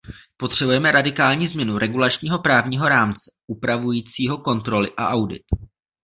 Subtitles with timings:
[0.37, 5.41] Potřebujeme radikální změnu regulačního právního rámce upravujícího kontroly a audit.